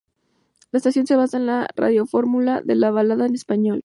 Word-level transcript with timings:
La 0.71 0.77
estación 0.77 1.05
se 1.05 1.15
basaba 1.15 1.41
en 1.41 1.45
la 1.45 1.67
radiofórmula 1.75 2.61
de 2.63 2.73
la 2.73 2.89
balada 2.89 3.27
en 3.27 3.35
español. 3.35 3.79